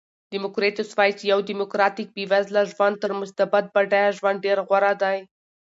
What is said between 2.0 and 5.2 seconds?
بېوزله ژوند تر مستبد بډایه ژوند ډېر غوره دی.